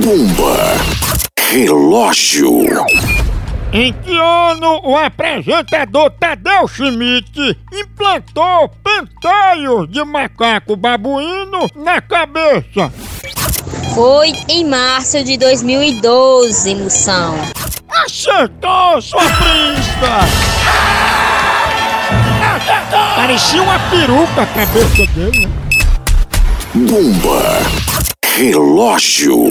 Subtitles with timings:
[0.00, 0.56] Bomba.
[1.50, 2.62] Relógio.
[3.74, 12.90] Em que ano o apresentador Tadeu Schmidt implantou penteios de macaco babuíno na cabeça?
[13.94, 17.34] Foi em março de 2012, Moção.
[17.90, 20.20] Acertou, sua príncipa!
[23.14, 25.50] Parecia uma peruca a cabeça dele.
[26.74, 28.11] Bomba.
[28.38, 29.44] Relógio.